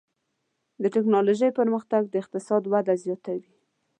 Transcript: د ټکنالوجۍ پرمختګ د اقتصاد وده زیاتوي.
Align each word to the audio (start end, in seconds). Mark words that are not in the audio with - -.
د 0.81 0.83
ټکنالوجۍ 0.95 1.49
پرمختګ 1.59 2.01
د 2.07 2.13
اقتصاد 2.23 2.63
وده 2.73 2.93
زیاتوي. 3.03 3.51